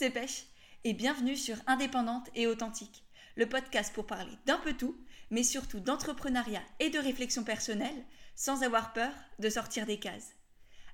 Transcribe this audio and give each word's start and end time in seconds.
c'est 0.00 0.08
Pêche 0.08 0.44
et 0.84 0.94
bienvenue 0.94 1.36
sur 1.36 1.56
Indépendante 1.66 2.30
et 2.34 2.46
Authentique, 2.46 3.04
le 3.36 3.46
podcast 3.46 3.92
pour 3.92 4.06
parler 4.06 4.32
d'un 4.46 4.56
peu 4.56 4.72
tout, 4.72 4.96
mais 5.30 5.42
surtout 5.42 5.78
d'entrepreneuriat 5.78 6.62
et 6.78 6.88
de 6.88 6.98
réflexion 6.98 7.44
personnelle, 7.44 8.06
sans 8.34 8.62
avoir 8.62 8.94
peur 8.94 9.12
de 9.40 9.50
sortir 9.50 9.84
des 9.84 9.98
cases. 9.98 10.32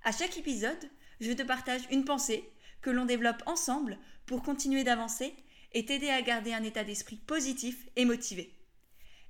À 0.02 0.10
chaque 0.10 0.36
épisode, 0.36 0.90
je 1.20 1.30
te 1.30 1.44
partage 1.44 1.82
une 1.92 2.04
pensée 2.04 2.50
que 2.82 2.90
l'on 2.90 3.04
développe 3.04 3.44
ensemble 3.46 3.96
pour 4.26 4.42
continuer 4.42 4.82
d'avancer 4.82 5.32
et 5.70 5.84
t'aider 5.84 6.10
à 6.10 6.20
garder 6.20 6.52
un 6.52 6.64
état 6.64 6.82
d'esprit 6.82 7.14
positif 7.14 7.86
et 7.94 8.06
motivé. 8.06 8.58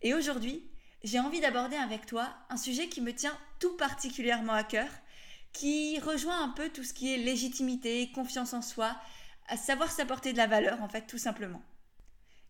Et 0.01 0.15
aujourd'hui, 0.15 0.71
j'ai 1.05 1.21
envie 1.21 1.43
d'aborder 1.43 1.77
avec 1.77 2.07
toi 2.07 2.35
un 2.49 2.57
sujet 2.57 2.89
qui 2.89 3.03
me 3.03 3.13
tient 3.13 3.39
tout 3.61 3.77
particulièrement 3.77 4.55
à 4.55 4.65
cœur 4.65 4.89
qui 5.57 5.99
rejoint 6.01 6.43
un 6.43 6.51
peu 6.51 6.69
tout 6.69 6.85
ce 6.85 6.93
qui 6.93 7.13
est 7.13 7.17
légitimité, 7.17 8.11
confiance 8.13 8.53
en 8.53 8.61
soi, 8.61 8.95
à 9.49 9.57
savoir 9.57 9.91
s'apporter 9.91 10.33
de 10.33 10.39
la 10.39 10.47
valeur 10.47 10.83
en 10.83 10.89
fait 10.89 11.07
tout 11.07 11.19
simplement. 11.19 11.63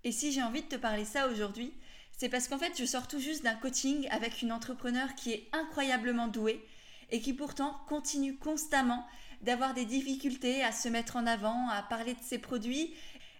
Et 0.04 0.12
si 0.12 0.32
j'ai 0.32 0.42
envie 0.42 0.62
de 0.62 0.68
te 0.68 0.76
parler 0.76 1.04
ça 1.04 1.28
aujourd'hui, 1.28 1.72
c'est 2.16 2.28
parce 2.28 2.48
qu'en 2.48 2.58
fait 2.58 2.78
je 2.78 2.84
sors 2.84 3.08
tout 3.08 3.18
juste 3.18 3.44
d'un 3.44 3.54
coaching 3.54 4.08
avec 4.10 4.42
une 4.42 4.52
entrepreneur 4.52 5.14
qui 5.14 5.32
est 5.32 5.48
incroyablement 5.52 6.28
douée 6.28 6.64
et 7.10 7.20
qui 7.20 7.32
pourtant 7.32 7.80
continue 7.88 8.36
constamment 8.36 9.06
d'avoir 9.42 9.74
des 9.74 9.84
difficultés 9.84 10.62
à 10.62 10.72
se 10.72 10.88
mettre 10.88 11.16
en 11.16 11.26
avant, 11.26 11.68
à 11.68 11.82
parler 11.82 12.14
de 12.14 12.22
ses 12.22 12.38
produits. 12.38 12.94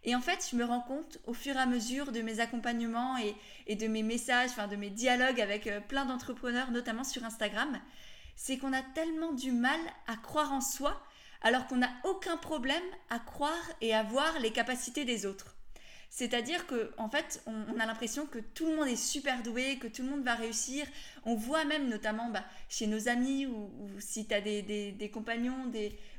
Et 0.05 0.14
en 0.14 0.20
fait, 0.20 0.47
je 0.50 0.56
me 0.56 0.64
rends 0.64 0.83
compte 0.83 1.19
au 1.27 1.34
fur 1.34 1.56
et 1.56 1.59
à 1.59 1.66
mesure 1.66 2.12
de 2.12 2.20
mes 2.20 2.38
accompagnements 2.38 3.19
et, 3.19 3.34
et 3.66 3.75
de 3.75 3.88
mes 3.88 4.02
messages, 4.02 4.50
enfin 4.50 4.69
de 4.69 4.77
mes 4.77 4.91
dialogues 4.91 5.41
avec 5.41 5.66
euh, 5.66 5.80
plein 5.80 6.05
d'entrepreneurs, 6.05 6.70
notamment 6.70 7.02
sur 7.02 7.25
Instagram, 7.25 7.80
c'est 8.36 8.59
qu'on 8.59 8.73
a 8.73 8.83
tellement 8.83 9.33
du 9.33 9.50
mal 9.50 9.80
à 10.06 10.17
croire 10.17 10.52
en 10.52 10.61
soi 10.61 11.02
alors 11.42 11.67
qu'on 11.67 11.77
n'a 11.77 11.91
aucun 12.05 12.37
problème 12.37 12.83
à 13.11 13.19
croire 13.19 13.73
et 13.81 13.95
à 13.95 14.03
voir 14.03 14.39
les 14.41 14.53
capacités 14.53 15.05
des 15.05 15.27
autres. 15.27 15.56
C'est-à-dire 16.09 16.67
que 16.67 16.92
en 16.97 17.09
fait, 17.11 17.42
on, 17.47 17.79
a 17.79 17.87
l'impression 17.87 18.27
que 18.27 18.39
tout 18.39 18.67
le 18.67 18.77
monde 18.77 18.89
est 18.89 18.97
super 18.97 19.42
doué, 19.42 19.79
que 19.79 19.87
tout 19.87 20.03
le 20.03 20.09
monde 20.09 20.23
va 20.23 20.34
réussir. 20.34 20.87
On 21.25 21.34
voit 21.34 21.64
même 21.64 21.89
notamment 21.89 22.31
bah, 22.31 22.45
chez 22.69 22.87
nos 22.87 23.09
amis 23.09 23.47
ou, 23.47 23.70
si 23.98 24.27
tu 24.27 24.34
as 24.34 24.41
des, 24.41 25.11
compagnons 25.12 25.70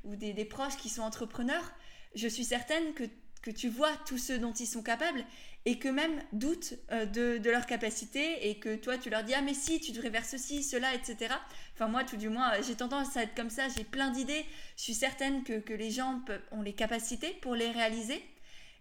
ou 0.04 0.16
des, 0.16 0.46
proches 0.46 0.78
qui 0.78 0.90
sont 0.90 1.02
entrepreneurs, 1.02 1.74
je 2.16 2.28
suis 2.28 2.46
certaine 2.46 2.94
que 2.94 3.52
tu 3.52 3.70
vois 3.70 3.96
tous 4.06 4.18
ceux 4.18 4.40
dont 4.40 4.54
ils 4.54 4.68
sont 4.68 4.84
capables 4.84 5.24
et 5.68 5.80
que 5.80 5.90
même 5.90 6.24
doutent 6.32 6.76
euh, 6.94 7.06
de, 7.06 7.50
leur 7.50 7.66
capacité 7.66 8.50
et 8.50 8.58
que 8.58 8.78
toi 8.78 8.98
tu 8.98 9.10
leur 9.10 9.26
dis 9.26 9.34
ah 9.34 9.42
mais 9.42 9.54
si 9.54 9.82
tu 9.82 9.92
devrais 9.92 10.10
faire 10.10 10.24
ceci, 10.24 10.64
cela, 10.64 10.94
etc. 10.94 11.36
Enfin 11.74 11.90
moi 11.90 12.06
tout 12.06 12.16
du 12.16 12.30
moins 12.30 12.54
j'ai 12.62 12.76
tendance 12.76 13.18
à 13.18 13.24
être 13.24 13.36
comme 13.36 13.50
ça, 13.50 13.68
j'ai 13.68 13.84
plein 13.84 14.10
d'idées, 14.10 14.46
je 14.78 14.84
suis 14.84 14.94
certaine 14.94 15.44
que, 15.44 15.74
les 15.74 15.92
gens 15.92 16.22
ont 16.52 16.62
les 16.62 16.72
capacités 16.72 17.34
pour 17.42 17.54
les 17.54 17.70
réaliser 17.70 18.24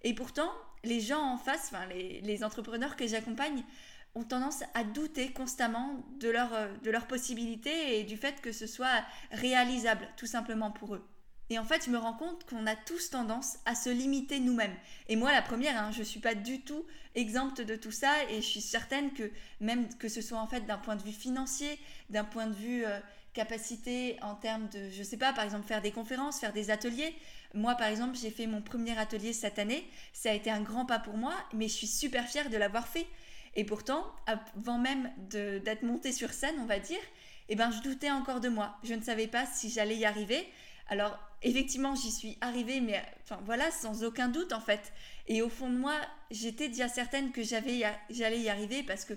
et 0.04 0.14
pourtant 0.14 0.48
les 0.84 1.00
gens 1.00 1.22
en 1.22 1.36
face, 1.38 1.72
enfin 1.72 1.86
les, 1.86 2.44
entrepreneurs 2.44 2.94
que 2.94 3.08
j'accompagne 3.08 3.64
ont 4.14 4.22
tendance 4.22 4.62
à 4.74 4.84
douter 4.84 5.32
constamment 5.32 6.06
euh, 6.22 6.76
de 6.84 6.90
leurs 6.92 7.06
possibilités 7.08 7.98
et 7.98 8.04
du 8.04 8.16
fait 8.16 8.40
que 8.40 8.52
ce 8.52 8.68
soit 8.68 9.02
réalisable 9.32 10.06
tout 10.16 10.26
simplement 10.26 10.70
pour 10.70 10.94
eux. 10.94 11.04
Et 11.48 11.58
en 11.58 11.64
fait, 11.64 11.84
je 11.84 11.90
me 11.90 11.98
rends 11.98 12.14
compte 12.14 12.44
qu'on 12.44 12.66
a 12.66 12.74
tous 12.74 13.10
tendance 13.10 13.58
à 13.66 13.74
se 13.74 13.88
limiter 13.88 14.40
nous-mêmes. 14.40 14.74
Et 15.08 15.16
moi, 15.16 15.30
la 15.30 15.42
première, 15.42 15.80
hein, 15.80 15.92
je 15.92 16.00
ne 16.00 16.04
suis 16.04 16.18
pas 16.20 16.34
du 16.34 16.60
tout 16.60 16.84
exempte 17.14 17.60
de 17.60 17.76
tout 17.76 17.92
ça. 17.92 18.12
Et 18.30 18.36
je 18.36 18.46
suis 18.46 18.60
certaine 18.60 19.12
que 19.12 19.30
même 19.60 19.88
que 19.98 20.08
ce 20.08 20.20
soit 20.20 20.38
en 20.38 20.46
fait 20.46 20.66
d'un 20.66 20.78
point 20.78 20.96
de 20.96 21.02
vue 21.02 21.12
financier, 21.12 21.78
d'un 22.10 22.24
point 22.24 22.46
de 22.46 22.54
vue 22.54 22.84
euh, 22.84 22.98
capacité 23.32 24.16
en 24.22 24.34
termes 24.34 24.68
de, 24.70 24.90
je 24.90 25.02
sais 25.02 25.16
pas, 25.16 25.32
par 25.32 25.44
exemple 25.44 25.66
faire 25.66 25.82
des 25.82 25.92
conférences, 25.92 26.40
faire 26.40 26.52
des 26.52 26.70
ateliers. 26.70 27.14
Moi, 27.54 27.74
par 27.76 27.86
exemple, 27.86 28.16
j'ai 28.16 28.30
fait 28.30 28.46
mon 28.46 28.60
premier 28.60 28.98
atelier 28.98 29.32
cette 29.32 29.58
année. 29.58 29.88
Ça 30.12 30.30
a 30.30 30.32
été 30.32 30.50
un 30.50 30.62
grand 30.62 30.84
pas 30.84 30.98
pour 30.98 31.16
moi, 31.16 31.34
mais 31.52 31.68
je 31.68 31.74
suis 31.74 31.86
super 31.86 32.26
fière 32.26 32.50
de 32.50 32.56
l'avoir 32.56 32.88
fait. 32.88 33.06
Et 33.54 33.64
pourtant, 33.64 34.04
avant 34.26 34.78
même 34.78 35.10
d'être 35.30 35.82
montée 35.82 36.12
sur 36.12 36.32
scène, 36.32 36.56
on 36.60 36.66
va 36.66 36.78
dire, 36.78 36.98
eh 37.48 37.56
ben, 37.56 37.70
je 37.70 37.80
doutais 37.80 38.10
encore 38.10 38.40
de 38.40 38.48
moi. 38.48 38.76
Je 38.82 38.94
ne 38.94 39.02
savais 39.02 39.28
pas 39.28 39.46
si 39.46 39.70
j'allais 39.70 39.96
y 39.96 40.04
arriver. 40.04 40.46
Alors, 40.88 41.18
effectivement, 41.42 41.94
j'y 41.94 42.10
suis 42.10 42.36
arrivée, 42.40 42.80
mais 42.80 43.02
enfin 43.22 43.40
voilà, 43.44 43.70
sans 43.70 44.04
aucun 44.04 44.28
doute 44.28 44.52
en 44.52 44.60
fait. 44.60 44.92
Et 45.28 45.42
au 45.42 45.48
fond 45.48 45.70
de 45.70 45.76
moi, 45.76 45.94
j'étais 46.30 46.68
déjà 46.68 46.88
certaine 46.88 47.32
que 47.32 47.42
j'allais 47.42 47.80
y 48.40 48.48
arriver 48.48 48.82
parce 48.82 49.04
que 49.04 49.14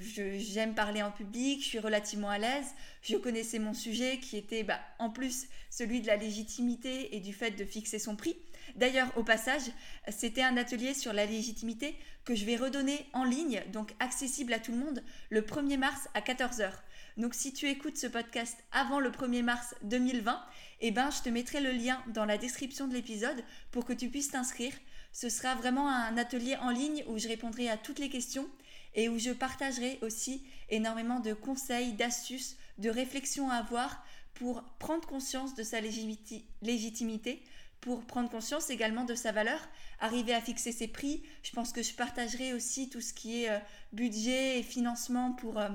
j'aime 0.00 0.74
parler 0.74 1.02
en 1.02 1.10
public, 1.10 1.62
je 1.62 1.68
suis 1.68 1.78
relativement 1.78 2.30
à 2.30 2.38
l'aise, 2.38 2.66
je 3.02 3.16
connaissais 3.16 3.58
mon 3.58 3.74
sujet 3.74 4.18
qui 4.18 4.36
était 4.36 4.64
bah, 4.64 4.80
en 4.98 5.10
plus 5.10 5.46
celui 5.70 6.00
de 6.00 6.06
la 6.06 6.16
légitimité 6.16 7.14
et 7.14 7.20
du 7.20 7.32
fait 7.32 7.52
de 7.52 7.64
fixer 7.64 7.98
son 7.98 8.16
prix. 8.16 8.36
D'ailleurs, 8.76 9.08
au 9.16 9.22
passage, 9.22 9.62
c'était 10.08 10.42
un 10.42 10.56
atelier 10.56 10.94
sur 10.94 11.12
la 11.12 11.26
légitimité 11.26 11.94
que 12.24 12.34
je 12.34 12.44
vais 12.44 12.56
redonner 12.56 13.06
en 13.12 13.24
ligne, 13.24 13.62
donc 13.72 13.92
accessible 14.00 14.52
à 14.52 14.58
tout 14.58 14.72
le 14.72 14.78
monde, 14.78 15.02
le 15.30 15.42
1er 15.42 15.76
mars 15.78 16.08
à 16.14 16.20
14h. 16.20 16.70
Donc 17.16 17.34
si 17.34 17.52
tu 17.52 17.68
écoutes 17.68 17.98
ce 17.98 18.06
podcast 18.06 18.56
avant 18.72 18.98
le 18.98 19.10
1er 19.10 19.42
mars 19.42 19.74
2020, 19.82 20.42
eh 20.80 20.90
ben, 20.90 21.10
je 21.10 21.22
te 21.22 21.28
mettrai 21.28 21.60
le 21.60 21.72
lien 21.72 22.02
dans 22.08 22.24
la 22.24 22.38
description 22.38 22.88
de 22.88 22.94
l'épisode 22.94 23.44
pour 23.70 23.84
que 23.84 23.92
tu 23.92 24.08
puisses 24.08 24.30
t'inscrire. 24.30 24.72
Ce 25.12 25.28
sera 25.28 25.54
vraiment 25.54 25.88
un 25.88 26.16
atelier 26.16 26.56
en 26.56 26.70
ligne 26.70 27.04
où 27.08 27.18
je 27.18 27.28
répondrai 27.28 27.68
à 27.68 27.76
toutes 27.76 27.98
les 27.98 28.08
questions 28.08 28.48
et 28.94 29.08
où 29.08 29.18
je 29.18 29.30
partagerai 29.30 29.98
aussi 30.02 30.42
énormément 30.70 31.20
de 31.20 31.34
conseils, 31.34 31.92
d'astuces, 31.92 32.56
de 32.78 32.88
réflexions 32.88 33.50
à 33.50 33.56
avoir 33.56 34.02
pour 34.34 34.62
prendre 34.78 35.06
conscience 35.06 35.54
de 35.54 35.62
sa 35.62 35.80
légitimité, 35.80 37.42
pour 37.82 38.04
prendre 38.04 38.30
conscience 38.30 38.70
également 38.70 39.04
de 39.04 39.14
sa 39.14 39.32
valeur, 39.32 39.60
arriver 40.00 40.32
à 40.32 40.40
fixer 40.40 40.72
ses 40.72 40.88
prix. 40.88 41.22
Je 41.42 41.52
pense 41.52 41.72
que 41.72 41.82
je 41.82 41.92
partagerai 41.94 42.54
aussi 42.54 42.88
tout 42.88 43.00
ce 43.00 43.12
qui 43.12 43.44
est 43.44 43.50
euh, 43.50 43.58
budget 43.92 44.58
et 44.58 44.62
financement 44.62 45.32
pour 45.32 45.58
euh, 45.58 45.68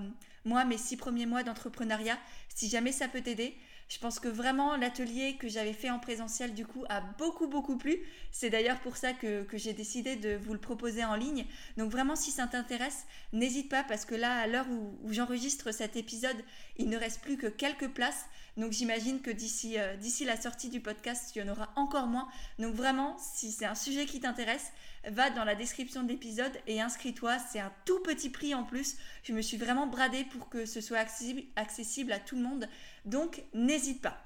moi, 0.46 0.66
mes 0.66 0.78
six 0.78 0.98
premiers 0.98 1.25
mois 1.25 1.44
d'entrepreneuriat, 1.44 2.18
si 2.53 2.70
jamais 2.70 2.92
ça 2.92 3.08
peut 3.08 3.22
t'aider. 3.22 3.56
Je 3.90 4.00
pense 4.00 4.20
que 4.20 4.28
vraiment 4.28 4.75
l'atelier 4.75 5.38
que 5.38 5.48
j'avais 5.48 5.72
fait 5.72 5.90
en 5.90 6.00
présentiel 6.00 6.53
du 6.53 6.66
coup 6.66 6.84
a 6.90 7.00
beaucoup 7.00 7.48
beaucoup 7.48 7.78
plu. 7.78 7.98
C'est 8.31 8.50
d'ailleurs 8.50 8.81
pour 8.81 8.98
ça 8.98 9.14
que, 9.14 9.46
j'ai 9.53 9.72
décidé 9.72 10.18
de 10.18 10.36
vous 10.36 10.52
le 10.52 10.59
proposer 10.59 11.06
en 11.06 11.16
ligne. 11.16 11.46
Donc 11.78 11.90
vraiment 11.90 12.18
si 12.18 12.31
ça 12.31 12.48
t'intéresse, 12.48 13.06
n'hésite 13.31 13.70
pas 13.70 13.84
parce 13.84 14.03
que 14.03 14.14
là 14.14 14.40
à 14.40 14.48
l'heure 14.48 14.68
où, 14.70 15.14
j'enregistre 15.14 15.72
cet 15.72 15.96
épisode, 15.96 16.36
il 16.75 16.90
ne 16.90 16.98
reste 16.98 17.22
plus 17.22 17.38
que 17.38 17.48
quelques 17.48 17.88
places. 17.88 18.25
Donc 18.58 18.74
j'imagine 18.74 19.22
que 19.22 19.31
d'ici 19.31 19.80
euh, 19.80 19.96
d'ici 19.96 20.25
la 20.25 20.36
sortie 20.36 20.69
du 20.69 20.81
podcast, 20.81 21.34
il 21.36 21.40
y 21.40 21.42
en 21.44 21.52
aura 21.52 21.72
encore 21.78 22.08
moins. 22.08 22.28
Donc 22.59 22.75
vraiment, 22.75 23.16
si 23.19 23.54
c'est 23.54 23.66
un 23.66 23.75
sujet 23.75 24.06
qui 24.06 24.19
t'intéresse, 24.19 24.74
va 25.12 25.29
dans 25.29 25.44
la 25.44 25.56
description 25.56 26.03
de 26.03 26.09
l'épisode 26.09 26.51
et 26.68 26.81
inscris-toi. 26.81 27.38
C'est 27.40 27.59
un 27.59 27.72
tout 27.85 28.00
petit 28.00 28.29
prix 28.29 28.53
en 28.53 28.63
plus. 28.63 28.97
Je 29.23 29.34
me 29.34 29.41
suis 29.41 29.57
vraiment 29.57 29.88
bradée 29.88 30.23
pour 30.25 30.50
que 30.50 30.66
ce 30.66 30.81
soit 30.81 31.00
accessible, 31.00 32.12
à 32.12 32.19
tout 32.19 32.35
le 32.35 32.41
monde. 32.41 32.68
Donc 33.06 33.44
n'hésite 33.53 34.01
pas. 34.01 34.23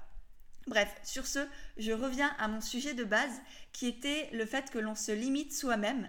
Bref, 0.66 0.94
sur 1.02 1.26
ce, 1.26 1.40
je 1.76 1.92
reviens 1.92 2.34
à 2.38 2.46
mon 2.48 2.60
sujet 2.60 2.94
de 2.94 3.04
base 3.04 3.40
qui 3.72 3.86
était 3.86 4.28
le 4.32 4.46
fait 4.46 4.70
que 4.70 4.78
l'on 4.78 4.94
se 4.94 5.12
limite 5.12 5.52
soi-même. 5.52 6.08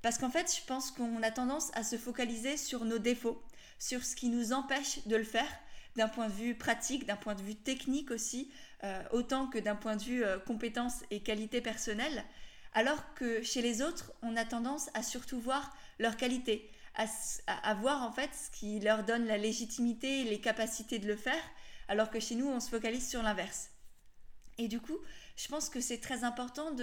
Parce 0.00 0.18
qu'en 0.18 0.30
fait, 0.30 0.52
je 0.54 0.64
pense 0.66 0.90
qu'on 0.90 1.22
a 1.22 1.30
tendance 1.30 1.70
à 1.74 1.84
se 1.84 1.96
focaliser 1.96 2.56
sur 2.56 2.84
nos 2.84 2.98
défauts, 2.98 3.42
sur 3.78 4.04
ce 4.04 4.16
qui 4.16 4.28
nous 4.28 4.52
empêche 4.52 5.06
de 5.06 5.16
le 5.16 5.24
faire, 5.24 5.46
d'un 5.96 6.08
point 6.08 6.28
de 6.28 6.32
vue 6.32 6.54
pratique, 6.54 7.06
d'un 7.06 7.16
point 7.16 7.34
de 7.34 7.42
vue 7.42 7.54
technique 7.54 8.10
aussi, 8.10 8.50
euh, 8.82 9.02
autant 9.12 9.46
que 9.46 9.58
d'un 9.58 9.76
point 9.76 9.96
de 9.96 10.02
vue 10.02 10.24
euh, 10.24 10.38
compétences 10.38 11.02
et 11.10 11.20
qualité 11.20 11.60
personnelle. 11.60 12.24
Alors 12.74 13.14
que 13.14 13.42
chez 13.42 13.60
les 13.60 13.82
autres, 13.82 14.12
on 14.22 14.36
a 14.36 14.44
tendance 14.44 14.88
à 14.94 15.02
surtout 15.02 15.40
voir 15.40 15.76
leurs 15.98 16.16
qualités, 16.16 16.70
à, 17.46 17.74
voir 17.74 18.02
en 18.02 18.12
fait 18.12 18.30
ce 18.34 18.50
qui 18.50 18.80
leur 18.80 19.04
donne 19.04 19.26
la 19.26 19.36
légitimité 19.36 20.20
et 20.20 20.24
les 20.24 20.40
capacités 20.40 20.98
de 20.98 21.06
le 21.06 21.16
faire, 21.16 21.42
alors 21.88 22.10
que 22.10 22.20
chez 22.20 22.34
nous, 22.34 22.48
on 22.48 22.60
se 22.60 22.70
focalise 22.70 23.08
sur 23.08 23.22
l'inverse. 23.22 23.70
Et 24.58 24.68
du 24.68 24.80
coup, 24.80 24.98
je 25.36 25.48
pense 25.48 25.68
que 25.68 25.80
c'est 25.80 26.00
très 26.00 26.24
important 26.24 26.74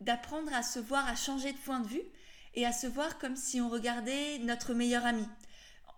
d'apprendre 0.00 0.52
à 0.54 0.62
se 0.62 0.78
voir, 0.78 1.06
à 1.08 1.16
changer 1.16 1.52
de 1.52 1.58
point 1.58 1.80
de 1.80 1.88
vue 1.88 2.02
et 2.54 2.64
à 2.64 2.72
se 2.72 2.86
voir 2.86 3.18
comme 3.18 3.36
si 3.36 3.60
on 3.60 3.68
regardait 3.68 4.38
notre 4.38 4.74
meilleur 4.74 5.04
ami, 5.04 5.26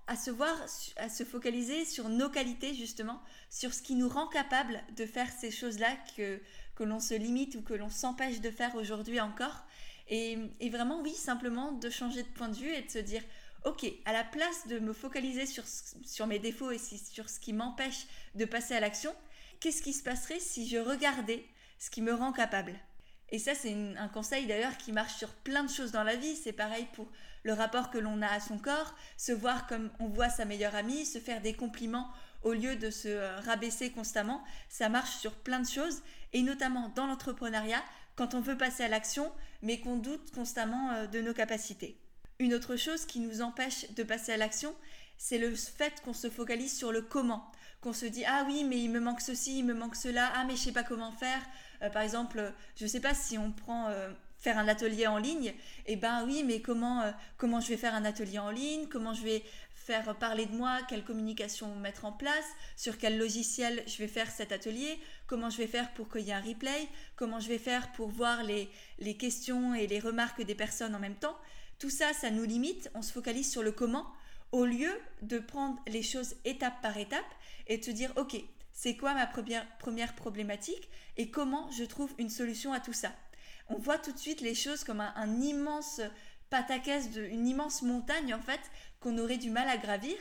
à 0.06 0.16
se 0.16 0.30
voir, 0.30 0.56
à 0.96 1.08
se 1.08 1.24
focaliser 1.24 1.84
sur 1.84 2.08
nos 2.08 2.30
qualités 2.30 2.74
justement, 2.74 3.22
sur 3.50 3.74
ce 3.74 3.82
qui 3.82 3.94
nous 3.94 4.08
rend 4.08 4.26
capable 4.28 4.82
de 4.96 5.04
faire 5.04 5.30
ces 5.30 5.50
choses-là 5.50 5.96
que, 6.16 6.40
que 6.78 6.84
l'on 6.84 7.00
se 7.00 7.14
limite 7.14 7.56
ou 7.56 7.62
que 7.62 7.74
l'on 7.74 7.90
s'empêche 7.90 8.40
de 8.40 8.52
faire 8.52 8.76
aujourd'hui 8.76 9.20
encore. 9.20 9.64
Et, 10.08 10.38
vraiment, 10.70 11.02
oui, 11.02 11.12
simplement 11.12 11.72
de 11.72 11.90
changer 11.90 12.22
de 12.22 12.28
point 12.28 12.48
de 12.48 12.54
vue 12.54 12.72
et 12.72 12.82
de 12.82 12.90
se 12.90 13.00
dire, 13.00 13.22
ok, 13.64 13.84
à 14.04 14.12
la 14.12 14.22
place 14.22 14.68
de 14.68 14.78
me 14.78 14.92
focaliser 14.92 15.44
sur, 15.44 15.64
sur 15.66 16.28
mes 16.28 16.38
défauts 16.38 16.70
et 16.70 16.78
sur 16.78 17.28
ce 17.28 17.40
qui 17.40 17.52
m'empêche 17.52 18.06
de 18.36 18.44
passer 18.44 18.74
à 18.74 18.80
l'action, 18.80 19.12
qu'est-ce 19.58 19.82
qui 19.82 19.92
se 19.92 20.04
passerait 20.04 20.38
si 20.38 20.68
je 20.68 20.78
regardais 20.78 21.44
ce 21.80 21.90
qui 21.90 22.00
me 22.00 22.14
rend 22.14 22.32
capable? 22.32 22.74
Et 23.30 23.38
ça, 23.38 23.54
c'est 23.54 23.74
un 23.98 24.08
conseil 24.08 24.46
d'ailleurs 24.46 24.76
qui 24.78 24.92
marche 24.92 25.14
sur 25.14 25.28
plein 25.28 25.62
de 25.62 25.70
choses 25.70 25.92
dans 25.92 26.02
la 26.02 26.16
vie. 26.16 26.34
C'est 26.34 26.52
pareil 26.52 26.86
pour 26.94 27.08
le 27.42 27.52
rapport 27.52 27.90
que 27.90 27.98
l'on 27.98 28.22
a 28.22 28.28
à 28.28 28.40
son 28.40 28.58
corps, 28.58 28.94
se 29.16 29.32
voir 29.32 29.66
comme 29.66 29.90
on 30.00 30.08
voit 30.08 30.30
sa 30.30 30.44
meilleure 30.44 30.74
amie, 30.74 31.04
se 31.04 31.18
faire 31.18 31.42
des 31.42 31.52
compliments 31.52 32.08
au 32.42 32.52
lieu 32.52 32.76
de 32.76 32.90
se 32.90 33.08
euh, 33.08 33.40
rabaisser 33.40 33.90
constamment. 33.90 34.42
Ça 34.68 34.88
marche 34.88 35.16
sur 35.16 35.34
plein 35.34 35.60
de 35.60 35.68
choses 35.68 36.02
et 36.32 36.42
notamment 36.42 36.90
dans 36.94 37.06
l'entrepreneuriat 37.06 37.82
quand 38.16 38.34
on 38.34 38.40
veut 38.40 38.56
passer 38.56 38.82
à 38.82 38.88
l'action, 38.88 39.30
mais 39.62 39.80
qu'on 39.80 39.96
doute 39.96 40.30
constamment 40.32 40.92
euh, 40.92 41.06
de 41.06 41.20
nos 41.20 41.34
capacités. 41.34 41.98
Une 42.38 42.54
autre 42.54 42.76
chose 42.76 43.04
qui 43.04 43.20
nous 43.20 43.42
empêche 43.42 43.90
de 43.92 44.02
passer 44.02 44.32
à 44.32 44.36
l'action, 44.36 44.74
c'est 45.18 45.38
le 45.38 45.54
fait 45.54 46.00
qu'on 46.04 46.14
se 46.14 46.30
focalise 46.30 46.76
sur 46.76 46.92
le 46.92 47.02
comment, 47.02 47.50
qu'on 47.80 47.92
se 47.92 48.06
dit 48.06 48.24
ah 48.24 48.44
oui 48.46 48.64
mais 48.64 48.78
il 48.80 48.90
me 48.90 49.00
manque 49.00 49.20
ceci, 49.20 49.58
il 49.58 49.64
me 49.64 49.74
manque 49.74 49.96
cela, 49.96 50.32
ah 50.34 50.44
mais 50.44 50.56
je 50.56 50.62
sais 50.62 50.72
pas 50.72 50.84
comment 50.84 51.12
faire. 51.12 51.42
Euh, 51.82 51.90
par 51.90 52.02
exemple, 52.02 52.52
je 52.76 52.86
sais 52.86 53.00
pas 53.00 53.14
si 53.14 53.38
on 53.38 53.52
prend 53.52 53.88
euh, 53.88 54.10
faire 54.38 54.58
un 54.58 54.68
atelier 54.68 55.06
en 55.06 55.18
ligne, 55.18 55.46
et 55.46 55.54
eh 55.86 55.96
ben 55.96 56.24
oui 56.24 56.44
mais 56.46 56.60
comment 56.60 57.12
comment 57.38 57.60
je 57.60 57.68
vais 57.68 57.76
faire 57.76 57.94
un 57.94 58.04
atelier 58.04 58.38
en 58.38 58.50
ligne, 58.50 58.86
comment 58.88 59.12
je 59.12 59.22
vais 59.22 59.42
faire 59.88 60.14
parler 60.16 60.44
de 60.44 60.54
moi, 60.54 60.80
quelle 60.86 61.02
communication 61.02 61.74
mettre 61.76 62.04
en 62.04 62.12
place, 62.12 62.44
sur 62.76 62.98
quel 62.98 63.16
logiciel 63.16 63.82
je 63.86 63.96
vais 63.96 64.06
faire 64.06 64.30
cet 64.30 64.52
atelier, 64.52 65.00
comment 65.26 65.48
je 65.48 65.56
vais 65.56 65.66
faire 65.66 65.94
pour 65.94 66.10
qu'il 66.10 66.26
y 66.26 66.30
ait 66.30 66.34
un 66.34 66.42
replay, 66.42 66.88
comment 67.16 67.40
je 67.40 67.48
vais 67.48 67.58
faire 67.58 67.90
pour 67.92 68.08
voir 68.08 68.42
les, 68.42 68.68
les 68.98 69.16
questions 69.16 69.74
et 69.74 69.86
les 69.86 69.98
remarques 69.98 70.42
des 70.42 70.54
personnes 70.54 70.94
en 70.94 70.98
même 70.98 71.14
temps. 71.14 71.38
Tout 71.78 71.88
ça, 71.88 72.12
ça 72.12 72.30
nous 72.30 72.44
limite, 72.44 72.90
on 72.94 73.00
se 73.00 73.12
focalise 73.12 73.50
sur 73.50 73.62
le 73.62 73.72
comment, 73.72 74.06
au 74.52 74.66
lieu 74.66 74.92
de 75.22 75.38
prendre 75.38 75.82
les 75.86 76.02
choses 76.02 76.34
étape 76.44 76.82
par 76.82 76.98
étape 76.98 77.24
et 77.66 77.78
de 77.78 77.84
se 77.84 77.90
dire, 77.90 78.12
ok, 78.16 78.36
c'est 78.80 78.96
quoi 78.96 79.12
ma 79.12 79.26
première, 79.26 80.14
problématique 80.14 80.88
et 81.16 81.32
comment 81.32 81.68
je 81.72 81.82
trouve 81.82 82.14
une 82.16 82.30
solution 82.30 82.72
à 82.72 82.78
tout 82.78 82.92
ça? 82.92 83.10
On 83.68 83.76
voit 83.76 83.98
tout 83.98 84.12
de 84.12 84.18
suite 84.18 84.40
les 84.40 84.54
choses 84.54 84.84
comme 84.84 85.00
un, 85.00 85.12
un 85.16 85.40
immense 85.40 86.00
pataquès, 86.48 87.10
de, 87.10 87.24
une 87.24 87.48
immense 87.48 87.82
montagne 87.82 88.32
en 88.32 88.40
fait 88.40 88.60
qu'on 89.00 89.18
aurait 89.18 89.36
du 89.36 89.50
mal 89.50 89.68
à 89.68 89.78
gravir, 89.78 90.16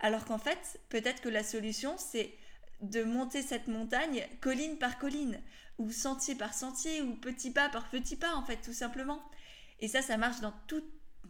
alors 0.00 0.24
qu'en 0.24 0.38
fait, 0.38 0.80
peut-être 0.88 1.22
que 1.22 1.28
la 1.28 1.44
solution, 1.44 1.94
c'est 1.96 2.34
de 2.80 3.04
monter 3.04 3.42
cette 3.42 3.68
montagne 3.68 4.26
colline 4.40 4.76
par 4.76 4.98
colline, 4.98 5.40
ou 5.78 5.92
sentier 5.92 6.34
par 6.34 6.52
sentier, 6.52 7.00
ou 7.00 7.14
petit 7.14 7.52
pas 7.52 7.68
par 7.68 7.88
petit 7.90 8.16
pas, 8.16 8.34
en 8.34 8.44
fait, 8.44 8.56
tout 8.56 8.72
simplement. 8.72 9.22
Et 9.78 9.86
ça, 9.86 10.02
ça 10.02 10.16
marche 10.16 10.40
dans 10.40 10.52
tout, 10.66 10.82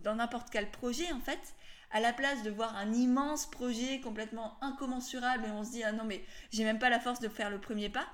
dans 0.03 0.15
n'importe 0.15 0.49
quel 0.51 0.71
projet, 0.71 1.13
en 1.13 1.21
fait. 1.21 1.55
À 1.95 2.01
la 2.01 2.13
place 2.13 2.43
de 2.43 2.51
voir 2.51 2.77
un 2.77 2.93
immense 2.93 3.49
projet 3.49 4.01
complètement 4.01 4.59
incommensurable 4.61 5.47
et 5.47 5.51
on 5.53 5.63
se 5.63 5.71
dit, 5.71 5.85
ah 5.85 5.93
non, 5.93 6.03
mais 6.05 6.25
j'ai 6.51 6.65
même 6.65 6.81
pas 6.81 6.91
la 6.91 6.99
force 6.99 7.21
de 7.21 7.29
faire 7.29 7.51
le 7.51 7.61
premier 7.61 7.89
pas, 7.89 8.09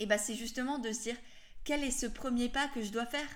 et 0.00 0.06
bien 0.06 0.18
c'est 0.18 0.34
justement 0.34 0.80
de 0.80 0.90
se 0.90 1.02
dire, 1.02 1.16
quel 1.62 1.84
est 1.84 1.92
ce 1.92 2.06
premier 2.06 2.48
pas 2.48 2.66
que 2.66 2.82
je 2.82 2.90
dois 2.90 3.06
faire? 3.06 3.28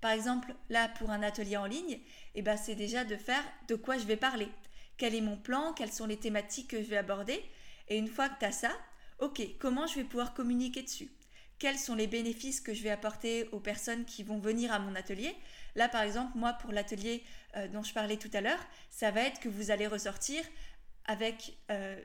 Par 0.00 0.10
exemple, 0.10 0.54
là, 0.70 0.88
pour 0.88 1.10
un 1.10 1.22
atelier 1.22 1.58
en 1.58 1.66
ligne, 1.66 2.00
eh 2.34 2.40
ben, 2.40 2.56
c'est 2.56 2.76
déjà 2.76 3.04
de 3.04 3.16
faire 3.16 3.44
de 3.68 3.74
quoi 3.74 3.98
je 3.98 4.04
vais 4.04 4.16
parler. 4.16 4.48
Quel 4.96 5.14
est 5.14 5.20
mon 5.20 5.36
plan? 5.36 5.74
Quelles 5.74 5.92
sont 5.92 6.06
les 6.06 6.18
thématiques 6.18 6.68
que 6.68 6.82
je 6.82 6.88
vais 6.88 6.96
aborder? 6.96 7.44
Et 7.88 7.98
une 7.98 8.08
fois 8.08 8.30
que 8.30 8.38
tu 8.38 8.46
as 8.46 8.52
ça, 8.52 8.72
ok, 9.18 9.42
comment 9.58 9.86
je 9.86 9.96
vais 9.96 10.04
pouvoir 10.04 10.32
communiquer 10.32 10.82
dessus? 10.82 11.10
Quels 11.64 11.78
sont 11.78 11.94
les 11.94 12.06
bénéfices 12.06 12.60
que 12.60 12.74
je 12.74 12.82
vais 12.82 12.90
apporter 12.90 13.48
aux 13.50 13.58
personnes 13.58 14.04
qui 14.04 14.22
vont 14.22 14.36
venir 14.36 14.70
à 14.70 14.78
mon 14.78 14.94
atelier. 14.94 15.34
Là, 15.76 15.88
par 15.88 16.02
exemple, 16.02 16.32
moi, 16.36 16.52
pour 16.52 16.72
l'atelier 16.72 17.24
euh, 17.56 17.68
dont 17.68 17.82
je 17.82 17.94
parlais 17.94 18.18
tout 18.18 18.28
à 18.34 18.42
l'heure, 18.42 18.62
ça 18.90 19.10
va 19.10 19.22
être 19.22 19.40
que 19.40 19.48
vous 19.48 19.70
allez 19.70 19.86
ressortir 19.86 20.44
avec 21.06 21.56
euh, 21.70 21.98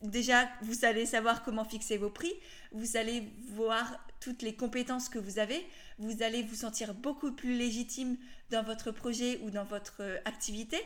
déjà, 0.00 0.48
vous 0.62 0.86
allez 0.86 1.04
savoir 1.04 1.42
comment 1.42 1.66
fixer 1.66 1.98
vos 1.98 2.08
prix, 2.08 2.32
vous 2.72 2.96
allez 2.96 3.28
voir 3.50 4.02
toutes 4.18 4.40
les 4.40 4.56
compétences 4.56 5.10
que 5.10 5.18
vous 5.18 5.38
avez, 5.38 5.62
vous 6.02 6.22
allez 6.22 6.42
vous 6.42 6.56
sentir 6.56 6.94
beaucoup 6.94 7.32
plus 7.32 7.56
légitime 7.56 8.16
dans 8.50 8.62
votre 8.62 8.90
projet 8.90 9.38
ou 9.42 9.50
dans 9.50 9.64
votre 9.64 10.02
euh, 10.02 10.18
activité, 10.24 10.76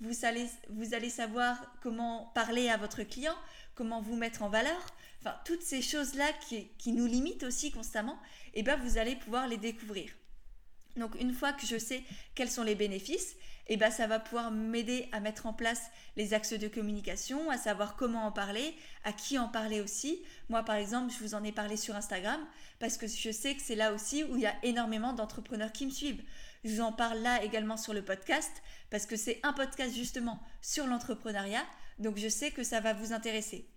vous 0.00 0.24
allez, 0.24 0.46
vous 0.70 0.94
allez 0.94 1.10
savoir 1.10 1.56
comment 1.80 2.32
parler 2.34 2.68
à 2.68 2.76
votre 2.76 3.04
client, 3.04 3.36
comment 3.76 4.00
vous 4.00 4.16
mettre 4.16 4.42
en 4.42 4.48
valeur, 4.48 4.80
enfin 5.20 5.36
toutes 5.44 5.62
ces 5.62 5.80
choses-là 5.80 6.26
qui, 6.48 6.68
qui, 6.78 6.92
nous 6.92 7.06
limitent 7.06 7.44
aussi 7.44 7.70
constamment, 7.70 8.18
eh 8.54 8.62
ben 8.62 8.76
vous 8.80 8.98
allez 8.98 9.14
pouvoir 9.14 9.46
les 9.46 9.56
découvrir. 9.56 10.10
Donc 10.96 11.20
une 11.20 11.32
fois 11.32 11.52
que 11.52 11.66
je 11.66 11.76
sais 11.78 12.02
quels 12.34 12.50
sont 12.50 12.62
les 12.62 12.74
bénéfices, 12.74 13.36
eh 13.66 13.76
ben 13.76 13.90
ça 13.90 14.06
va 14.06 14.20
pouvoir 14.20 14.50
m'aider 14.50 15.08
à 15.12 15.20
mettre 15.20 15.46
en 15.46 15.54
place 15.54 15.90
les 16.16 16.34
axes 16.34 16.52
de 16.52 16.68
communication, 16.68 17.50
à 17.50 17.56
savoir 17.56 17.96
comment 17.96 18.26
en 18.26 18.32
parler, 18.32 18.74
à 19.04 19.12
qui 19.12 19.38
en 19.38 19.48
parler 19.48 19.80
aussi. 19.80 20.22
Moi 20.48 20.62
par 20.62 20.76
exemple, 20.76 21.12
je 21.12 21.24
vous 21.24 21.34
en 21.34 21.42
ai 21.44 21.52
parlé 21.52 21.76
sur 21.76 21.96
Instagram 21.96 22.40
parce 22.78 22.96
que 22.96 23.06
je 23.06 23.30
sais 23.30 23.54
que 23.54 23.62
c'est 23.62 23.74
là 23.74 23.92
aussi 23.92 24.24
où 24.24 24.36
il 24.36 24.42
y 24.42 24.46
a 24.46 24.54
énormément 24.62 25.12
d'entrepreneurs 25.14 25.72
qui 25.72 25.86
me 25.86 25.90
suivent. 25.90 26.22
Je 26.64 26.70
vous 26.70 26.80
en 26.80 26.92
parle 26.92 27.18
là 27.18 27.42
également 27.42 27.76
sur 27.76 27.94
le 27.94 28.04
podcast 28.04 28.50
parce 28.90 29.06
que 29.06 29.16
c'est 29.16 29.40
un 29.42 29.52
podcast 29.52 29.94
justement 29.94 30.40
sur 30.60 30.86
l'entrepreneuriat, 30.86 31.64
donc 31.98 32.18
je 32.18 32.28
sais 32.28 32.50
que 32.50 32.62
ça 32.62 32.80
va 32.80 32.92
vous 32.92 33.12
intéresser. 33.12 33.68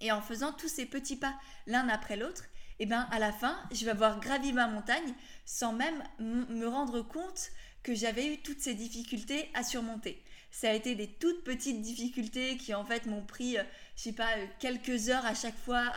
Et 0.00 0.12
en 0.12 0.22
faisant 0.22 0.52
tous 0.52 0.68
ces 0.68 0.86
petits 0.86 1.16
pas 1.16 1.34
l'un 1.66 1.88
après 1.88 2.16
l'autre, 2.16 2.44
et 2.80 2.84
eh 2.84 2.86
ben 2.86 3.06
à 3.10 3.18
la 3.18 3.30
fin, 3.30 3.58
je 3.72 3.84
vais 3.84 3.90
avoir 3.90 4.20
gravi 4.20 4.54
ma 4.54 4.66
montagne 4.66 5.12
sans 5.44 5.74
même 5.74 6.02
me 6.18 6.64
rendre 6.66 7.02
compte 7.02 7.50
que 7.82 7.94
j'avais 7.94 8.32
eu 8.32 8.38
toutes 8.38 8.60
ces 8.60 8.72
difficultés 8.72 9.50
à 9.52 9.62
surmonter. 9.62 10.22
Ça 10.50 10.70
a 10.70 10.72
été 10.72 10.94
des 10.94 11.06
toutes 11.06 11.44
petites 11.44 11.82
difficultés 11.82 12.56
qui 12.56 12.72
en 12.72 12.86
fait 12.86 13.04
m'ont 13.04 13.22
pris, 13.22 13.58
euh, 13.58 13.62
je 13.96 14.04
sais 14.04 14.12
pas, 14.14 14.34
euh, 14.38 14.46
quelques 14.60 15.10
heures 15.10 15.26
à 15.26 15.34
chaque 15.34 15.58
fois 15.58 15.92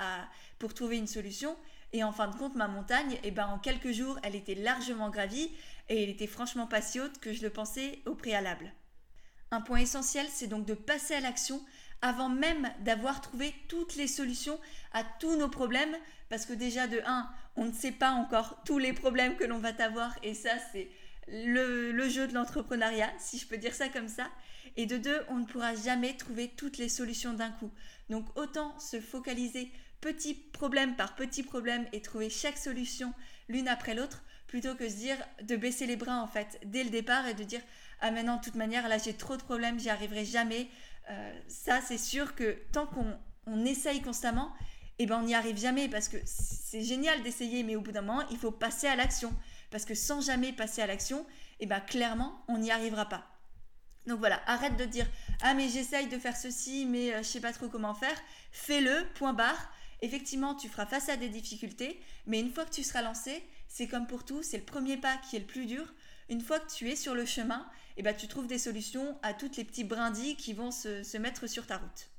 pour 0.59 0.74
trouver 0.74 0.97
une 0.97 1.07
solution. 1.07 1.56
Et 1.94 2.03
en 2.03 2.12
fin 2.12 2.27
de 2.27 2.35
compte, 2.35 2.56
ma 2.56 2.68
montagne, 2.68 3.13
et 3.13 3.19
eh 3.25 3.31
ben, 3.31 3.47
en 3.47 3.59
quelques 3.59 3.91
jours, 3.91 4.19
elle 4.21 4.35
était 4.35 4.56
largement 4.56 5.09
gravie 5.09 5.51
et 5.88 6.03
elle 6.03 6.09
était 6.09 6.27
franchement 6.27 6.68
pas 6.68 6.81
si 6.81 7.00
haute 7.00 7.18
que 7.19 7.31
je 7.31 7.44
le 7.44 7.50
pensais 7.50 8.00
au 8.06 8.13
préalable. 8.13 8.74
Un 9.51 9.62
point 9.62 9.80
essentiel, 9.80 10.25
c'est 10.30 10.47
donc 10.47 10.65
de 10.65 10.74
passer 10.74 11.13
à 11.13 11.21
l'action 11.21 11.63
avant 12.04 12.28
même 12.28 12.70
d'avoir 12.82 13.22
trouvé 13.22 13.56
toutes 13.70 13.96
les 13.96 14.08
solutions 14.08 14.60
à 14.92 15.04
tous 15.22 15.38
nos 15.38 15.48
problèmes, 15.48 15.96
parce 16.30 16.46
que 16.46 16.54
déjà 16.54 16.86
de 16.86 17.02
1, 17.06 17.30
on 17.56 17.66
ne 17.66 17.72
sait 17.72 17.94
pas 17.94 18.12
encore 18.12 18.62
tous 18.66 18.78
les 18.78 18.92
problèmes 18.92 19.38
que 19.38 19.46
l'on 19.46 19.58
va 19.58 19.72
avoir, 19.80 20.14
et 20.22 20.34
ça 20.34 20.52
c'est 20.74 20.90
le, 21.30 22.10
jeu 22.10 22.28
de 22.28 22.34
l'entrepreneuriat, 22.34 23.10
si 23.20 23.40
je 23.40 23.48
peux 23.48 23.58
dire 23.58 23.74
ça 23.74 23.88
comme 23.88 24.10
ça. 24.10 24.30
Et 24.76 24.86
de 24.86 24.98
deux, 24.98 25.22
on 25.30 25.38
ne 25.38 25.46
pourra 25.46 25.76
jamais 25.76 26.14
trouver 26.18 26.50
toutes 26.50 26.78
les 26.78 26.90
solutions 26.90 27.34
d'un 27.34 27.52
coup. 27.52 27.72
Donc 28.10 28.26
autant 28.38 28.78
se 28.80 29.00
focaliser 29.00 29.72
petit 30.02 30.34
problème 30.34 30.98
par 30.98 31.16
petit 31.16 31.42
problème 31.42 31.86
et 31.94 32.02
trouver 32.02 32.30
chaque 32.30 32.58
solution 32.58 33.14
l'une 33.48 33.70
après 33.70 33.96
l'autre, 33.96 34.24
plutôt 34.48 34.76
que 34.76 34.90
se 34.90 34.96
dire 34.96 35.18
de 35.42 35.56
baisser 35.56 35.86
les 35.86 35.96
bras 35.96 36.22
en 36.22 36.28
fait 36.28 36.60
dès 36.66 36.84
le 36.84 36.90
départ 36.90 37.26
et 37.28 37.34
de 37.34 37.44
dire 37.44 37.62
ah 38.02 38.12
maintenant 38.12 38.36
de 38.36 38.44
toute 38.44 38.56
manière 38.56 38.90
là 38.90 38.98
j'ai 38.98 39.14
trop 39.14 39.38
de 39.38 39.42
problèmes, 39.42 39.80
j'y 39.80 39.90
arriverai 39.90 40.26
jamais. 40.26 40.68
Euh, 41.10 41.40
ça 41.48 41.82
c'est 41.82 41.98
sûr 41.98 42.36
que 42.36 42.58
tant 42.72 42.88
qu'on 42.88 43.18
on 43.46 43.66
essaye 43.66 44.02
constamment, 44.02 44.54
eh 45.00 45.06
ben 45.06 45.19
on 45.19 45.24
n'y 45.24 45.36
arrive 45.36 45.57
jamais 45.57 45.90
parce 45.90 46.07
que 46.07 46.18
c'est 46.26 46.83
génial 46.83 47.22
d'essayer, 47.24 47.64
mais 47.64 47.76
au 47.76 47.81
bout 47.81 47.92
d'un 47.92 48.02
moment 48.02 48.24
il 48.31 48.38
faut 48.38 48.52
passer 48.52 48.88
à 48.88 48.95
l'action. 48.95 49.33
Parce 49.72 49.86
que 49.86 49.95
sans 49.95 50.22
jamais 50.22 50.54
passer 50.54 50.81
à 50.81 50.88
l'action, 50.88 51.26
eh 51.60 51.66
ben 51.66 51.80
clairement, 51.80 52.44
on 52.48 52.60
n'y 52.60 52.72
arrivera 52.72 53.10
pas. 53.10 53.28
Donc 54.06 54.19
voilà, 54.19 54.42
arrête 54.45 54.78
de 54.78 54.86
dire 54.86 55.07
ah 55.42 55.54
mais 55.54 55.69
j'essaye 55.69 56.07
de 56.07 56.18
faire 56.18 56.38
ceci, 56.38 56.86
mais 56.86 57.14
euh, 57.14 57.18
je 57.19 57.28
sais 57.28 57.42
pas 57.42 57.54
trop 57.54 57.69
comment 57.69 57.94
faire. 57.94 58.16
Fais-le, 58.52 59.07
point 59.16 59.33
barre. 59.33 59.72
Effectivement, 60.02 60.54
tu 60.54 60.68
feras 60.68 60.86
face 60.86 61.07
à 61.07 61.16
des 61.16 61.30
difficultés, 61.30 62.00
mais 62.28 62.42
une 62.42 62.52
fois 62.52 62.66
que 62.66 62.72
tu 62.72 62.83
seras 62.83 63.02
lancé, 63.02 63.42
c'est 63.69 63.88
comme 63.88 64.06
pour 64.06 64.26
tout, 64.26 64.44
c'est 64.44 64.57
le 64.57 64.66
premier 64.66 64.98
pas 64.98 65.16
qui 65.18 65.38
est 65.38 65.40
le 65.40 65.45
plus 65.45 65.66
dur. 65.66 65.94
Une 66.30 66.42
fois 66.42 66.59
que 66.59 66.71
tu 66.71 66.89
es 66.89 66.95
sur 66.95 67.15
le 67.15 67.25
chemin, 67.25 67.69
eh 67.97 68.03
ben, 68.03 68.15
tu 68.15 68.27
trouves 68.27 68.47
des 68.47 68.57
solutions 68.57 69.18
à 69.21 69.33
toutes 69.33 69.57
les 69.57 69.63
petits 69.63 69.83
brindilles 69.83 70.35
qui 70.35 70.53
vont 70.53 70.71
se 70.71 71.18
mettre 71.18 71.47
sur 71.47 71.68
ta 71.68 71.77
route. 71.77 72.09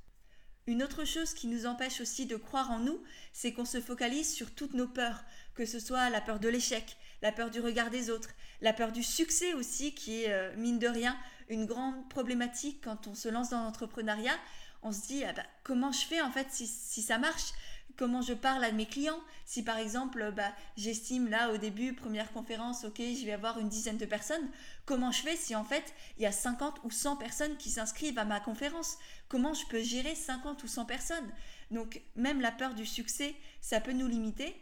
Une 0.67 0.83
autre 0.83 1.05
chose 1.05 1.35
qui 1.35 1.47
nous 1.47 1.67
empêche 1.67 2.01
aussi 2.01 2.25
de 2.25 2.37
croire 2.37 2.71
en 2.71 2.79
nous, 2.79 3.03
c'est 3.35 3.53
qu'on 3.53 3.67
se 3.67 3.83
focalise 3.83 4.33
sur 4.33 4.55
toutes 4.55 4.73
nos 4.73 4.89
peurs, 4.89 5.23
que 5.55 5.67
ce 5.67 5.79
soit 5.79 6.09
la 6.09 6.23
peur 6.23 6.41
de 6.41 6.49
l'échec, 6.49 6.97
la 7.21 7.33
peur 7.33 7.51
du 7.51 7.61
regard 7.61 7.91
des 7.91 8.09
autres, 8.09 8.31
la 8.63 8.73
peur 8.73 8.91
du 8.91 9.03
succès 9.03 9.53
aussi, 9.53 9.95
qui 9.95 10.23
est, 10.23 10.33
euh, 10.33 10.57
mine 10.57 10.79
de 10.79 10.89
rien, 10.89 11.19
une 11.51 11.67
grande 11.67 12.09
problématique 12.09 12.81
quand 12.83 13.07
on 13.07 13.15
se 13.15 13.29
lance 13.29 13.51
dans 13.51 13.63
l'entrepreneuriat. 13.63 14.39
On 14.83 14.91
se 14.91 15.07
dit, 15.07 15.23
ah 15.25 15.35
bah, 15.35 15.45
comment 15.65 15.93
je 15.93 16.07
fais 16.07 16.23
en 16.23 16.31
fait 16.31 16.47
si 16.51 17.03
ça 17.03 17.19
marche? 17.19 17.53
Comment 17.97 18.23
je 18.23 18.33
parle 18.33 18.65
à 18.65 18.73
mes 18.73 18.87
clients. 18.87 19.21
Si 19.45 19.63
par 19.63 19.79
exemple, 19.79 20.33
bah, 20.35 20.53
j'estime 20.77 21.29
là 21.29 21.53
au 21.53 21.57
début, 21.57 21.95
première 21.95 22.33
conférence, 22.33 22.85
ok, 22.85 22.99
je 22.99 23.25
vais 23.25 23.33
avoir 23.33 23.59
une 23.59 23.69
dizaine 23.69 23.99
de 23.99 24.07
personnes, 24.07 24.49
comment 24.85 25.13
je 25.13 25.23
fais 25.23 25.37
si 25.37 25.55
en 25.55 25.65
fait 25.65 25.95
il 26.17 26.23
y 26.23 26.27
a 26.27 26.33
50 26.33 26.81
ou 26.85 26.91
100 26.91 27.17
personnes 27.17 27.57
qui 27.57 27.71
s'inscrivent 27.71 28.19
à 28.19 28.25
ma 28.25 28.41
conférence? 28.41 28.99
Comment 29.29 29.55
je 29.55 29.67
peux 29.67 29.83
gérer 29.83 30.15
50 30.15 30.63
ou 30.63 30.69
100 30.69 30.87
personnes? 30.87 31.33
Donc 31.71 32.03
même 32.17 32.41
la 32.41 32.53
peur 32.53 32.75
du 32.75 32.87
succès, 32.87 33.35
ça 33.61 33.81
peut 33.81 33.93
nous 33.93 34.09
limiter. 34.09 34.55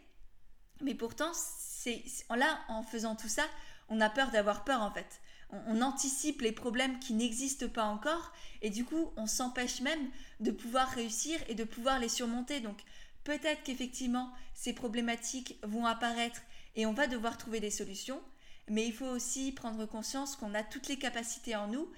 Mais 0.81 0.95
pourtant, 0.95 1.31
c'est 1.33 2.03
là, 2.29 2.59
en 2.67 2.83
faisant 2.83 3.15
tout 3.15 3.29
ça, 3.29 3.43
on 3.89 4.01
a 4.01 4.09
peur 4.09 4.31
d'avoir 4.31 4.63
peur 4.63 4.81
en 4.81 4.91
fait. 4.91 5.21
on 5.67 5.81
anticipe 5.81 6.41
les 6.41 6.51
problèmes 6.51 6.99
qui 6.99 7.13
n'existent 7.13 7.67
pas 7.67 7.83
encore 7.83 8.31
et 8.63 8.69
du 8.69 8.85
coup, 8.85 9.11
on 9.17 9.27
s'empêche 9.27 9.81
même 9.81 10.09
de 10.39 10.49
pouvoir 10.49 10.89
réussir 10.89 11.39
et 11.47 11.53
de 11.53 11.63
pouvoir 11.63 11.99
les 11.99 12.09
surmonter. 12.09 12.59
Donc, 12.59 12.81
Peut-être 13.23 13.63
qu'effectivement, 13.63 14.31
ces 14.53 14.73
problématiques 14.73 15.57
vont 15.63 15.85
apparaître 15.85 16.41
et 16.75 16.85
on 16.85 16.93
va 16.93 17.07
devoir 17.07 17.37
trouver 17.37 17.59
des 17.59 17.71
solutions, 17.71 18.21
mais 18.69 18.85
il 18.85 18.93
faut 18.93 19.05
aussi 19.05 19.51
prendre 19.51 19.85
conscience 19.85 20.35
qu'on 20.35 20.53
a 20.53 20.63
toutes 20.63 20.87
les 20.87 20.97
capacités 20.97 21.55
en 21.55 21.67
nous 21.67 21.89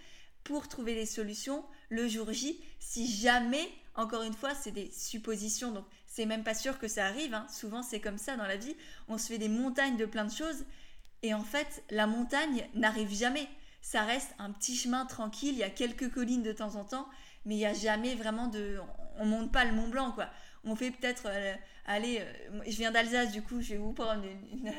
pour 0.43 0.67
trouver 0.67 0.93
des 0.93 1.05
solutions 1.05 1.63
le 1.89 2.07
jour 2.07 2.31
J, 2.31 2.59
si 2.79 3.07
jamais, 3.07 3.67
encore 3.95 4.23
une 4.23 4.33
fois, 4.33 4.53
c'est 4.53 4.71
des 4.71 4.91
suppositions, 4.91 5.71
donc 5.71 5.85
c'est 6.15 6.25
même 6.25 6.43
pas 6.43 6.53
sûr 6.53 6.79
que 6.79 6.87
ça 6.87 7.05
arrive. 7.07 7.33
Hein. 7.33 7.45
Souvent, 7.49 7.83
c'est 7.83 7.99
comme 7.99 8.17
ça 8.17 8.37
dans 8.37 8.47
la 8.47 8.55
vie. 8.55 8.75
On 9.09 9.17
se 9.17 9.27
fait 9.27 9.37
des 9.37 9.49
montagnes 9.49 9.97
de 9.97 10.05
plein 10.05 10.23
de 10.23 10.31
choses. 10.31 10.63
Et 11.23 11.33
en 11.33 11.43
fait, 11.43 11.83
la 11.89 12.07
montagne 12.07 12.65
n'arrive 12.73 13.13
jamais. 13.13 13.49
Ça 13.81 14.03
reste 14.03 14.33
un 14.39 14.51
petit 14.51 14.77
chemin 14.77 15.05
tranquille. 15.05 15.53
Il 15.53 15.57
y 15.57 15.63
a 15.63 15.69
quelques 15.69 16.09
collines 16.09 16.41
de 16.41 16.53
temps 16.53 16.75
en 16.75 16.85
temps. 16.85 17.09
Mais 17.43 17.55
il 17.55 17.57
n'y 17.57 17.65
a 17.65 17.73
jamais 17.73 18.15
vraiment 18.15 18.47
de. 18.47 18.79
On 19.17 19.25
monte 19.25 19.51
pas 19.51 19.65
le 19.65 19.73
Mont 19.73 19.89
Blanc, 19.89 20.13
quoi. 20.13 20.29
On 20.65 20.75
fait 20.75 20.91
peut-être. 20.91 21.27
Euh, 21.27 21.53
allez, 21.85 22.19
euh, 22.19 22.61
je 22.65 22.77
viens 22.77 22.91
d'Alsace, 22.91 23.31
du 23.31 23.41
coup, 23.41 23.61
je 23.61 23.71
vais 23.71 23.77
vous 23.77 23.93
prendre 23.93 24.23
une 24.51 24.71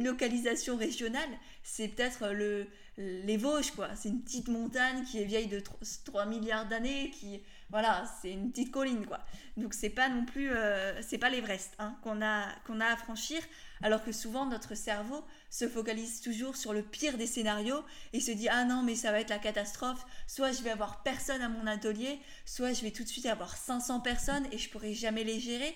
localisation 0.00 0.76
régionale. 0.76 1.28
C'est 1.62 1.88
peut-être 1.88 2.28
le, 2.28 2.66
les 2.98 3.36
Vosges, 3.36 3.72
quoi. 3.72 3.88
C'est 3.94 4.08
une 4.08 4.22
petite 4.22 4.48
montagne 4.48 5.04
qui 5.04 5.20
est 5.20 5.24
vieille 5.24 5.48
de 5.48 5.60
3 6.04 6.26
milliards 6.26 6.66
d'années, 6.66 7.10
qui 7.10 7.40
voilà, 7.68 8.04
c'est 8.22 8.30
une 8.30 8.50
petite 8.52 8.70
colline 8.70 9.04
quoi. 9.06 9.18
Donc 9.56 9.74
c'est 9.74 9.90
pas 9.90 10.08
non 10.08 10.24
plus, 10.24 10.50
euh, 10.52 11.02
c'est 11.02 11.18
pas 11.18 11.30
l'Everest 11.30 11.74
hein, 11.80 11.96
qu'on 12.02 12.22
a 12.22 12.46
qu'on 12.64 12.80
a 12.80 12.86
à 12.86 12.96
franchir, 12.96 13.42
alors 13.82 14.04
que 14.04 14.12
souvent 14.12 14.46
notre 14.46 14.76
cerveau 14.76 15.24
se 15.50 15.68
focalise 15.68 16.20
toujours 16.20 16.56
sur 16.56 16.72
le 16.72 16.82
pire 16.82 17.18
des 17.18 17.26
scénarios 17.26 17.82
et 18.12 18.20
se 18.20 18.30
dit 18.30 18.48
ah 18.48 18.64
non 18.64 18.82
mais 18.82 18.94
ça 18.94 19.10
va 19.10 19.20
être 19.20 19.30
la 19.30 19.40
catastrophe. 19.40 20.06
Soit 20.28 20.52
je 20.52 20.62
vais 20.62 20.70
avoir 20.70 21.02
personne 21.02 21.42
à 21.42 21.48
mon 21.48 21.66
atelier, 21.66 22.20
soit 22.44 22.72
je 22.72 22.82
vais 22.82 22.92
tout 22.92 23.02
de 23.02 23.08
suite 23.08 23.26
avoir 23.26 23.56
500 23.56 23.98
personnes 24.00 24.46
et 24.52 24.58
je 24.58 24.70
pourrai 24.70 24.94
jamais 24.94 25.24
les 25.24 25.40
gérer. 25.40 25.74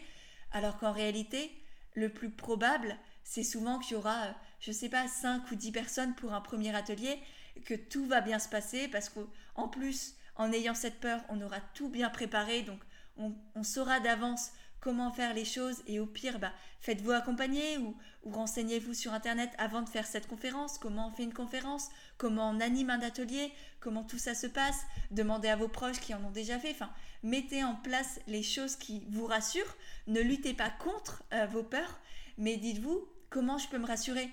Alors 0.52 0.78
qu'en 0.78 0.92
réalité, 0.92 1.50
le 1.94 2.08
plus 2.08 2.30
probable, 2.30 2.96
c'est 3.24 3.44
souvent 3.44 3.78
qu'il 3.78 3.92
y 3.92 3.96
aura, 3.96 4.24
euh, 4.24 4.32
je 4.60 4.72
sais 4.72 4.88
pas, 4.88 5.06
5 5.08 5.50
ou 5.50 5.54
10 5.54 5.72
personnes 5.72 6.14
pour 6.14 6.32
un 6.32 6.40
premier 6.40 6.74
atelier, 6.74 7.20
que 7.64 7.74
tout 7.74 8.06
va 8.06 8.20
bien 8.20 8.38
se 8.38 8.48
passer 8.48 8.88
parce 8.88 9.08
qu'en 9.08 9.68
plus 9.68 10.14
en 10.36 10.52
ayant 10.52 10.74
cette 10.74 11.00
peur, 11.00 11.20
on 11.28 11.40
aura 11.42 11.60
tout 11.74 11.88
bien 11.90 12.08
préparé, 12.08 12.62
donc 12.62 12.80
on, 13.18 13.62
saura 13.62 14.00
d'avance 14.00 14.52
comment 14.80 15.10
faire 15.10 15.34
les 15.34 15.44
choses 15.44 15.82
et 15.86 16.00
au 16.00 16.06
pire, 16.06 16.38
bah, 16.38 16.52
faites-vous 16.80 17.10
accompagner 17.10 17.76
ou, 17.76 17.94
renseignez-vous 18.24 18.94
sur 18.94 19.12
Internet 19.12 19.50
avant 19.58 19.82
de 19.82 19.88
faire 19.88 20.06
cette 20.06 20.26
conférence, 20.26 20.78
comment 20.78 21.08
on 21.08 21.12
fait 21.12 21.24
une 21.24 21.34
conférence, 21.34 21.88
comment 22.16 22.50
on 22.50 22.60
anime 22.60 22.88
un 22.88 23.02
atelier, 23.02 23.52
comment 23.80 24.04
tout 24.04 24.18
ça 24.18 24.34
se 24.34 24.46
passe, 24.46 24.86
demandez 25.10 25.48
à 25.48 25.56
vos 25.56 25.68
proches 25.68 26.00
qui 26.00 26.14
en 26.14 26.24
ont 26.24 26.30
déjà 26.30 26.58
fait, 26.58 26.70
enfin, 26.70 26.90
mettez 27.22 27.62
en 27.62 27.76
place 27.76 28.20
les 28.26 28.42
choses 28.42 28.76
qui 28.76 29.04
vous 29.10 29.26
rassurent, 29.26 29.76
ne 30.06 30.20
luttez 30.20 30.54
pas 30.54 30.70
contre 30.70 31.22
euh, 31.34 31.46
vos 31.46 31.62
peurs, 31.62 32.00
mais 32.38 32.56
dites-vous 32.56 33.06
comment 33.30 33.58
je 33.58 33.68
peux 33.68 33.78
me 33.78 33.86
rassurer? 33.86 34.28